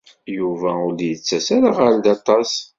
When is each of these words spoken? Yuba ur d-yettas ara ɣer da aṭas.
Yuba 0.37 0.69
ur 0.85 0.91
d-yettas 0.93 1.47
ara 1.55 1.69
ɣer 1.77 1.93
da 2.03 2.11
aṭas. 2.15 2.51